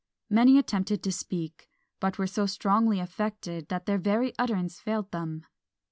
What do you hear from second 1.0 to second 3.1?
to speak, but were so strongly